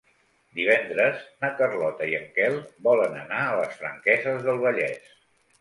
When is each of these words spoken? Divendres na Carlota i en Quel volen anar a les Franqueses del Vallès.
Divendres 0.59 1.19
na 1.43 1.51
Carlota 1.59 2.09
i 2.13 2.17
en 2.21 2.25
Quel 2.39 2.57
volen 2.89 3.15
anar 3.25 3.43
a 3.51 3.55
les 3.61 3.79
Franqueses 3.83 4.45
del 4.49 4.63
Vallès. 4.65 5.17